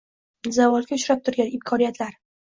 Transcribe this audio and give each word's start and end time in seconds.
Zavolga 0.57 0.97
uchrab 1.01 1.21
turgan 1.29 1.53
imkoniyatlar 1.59 2.19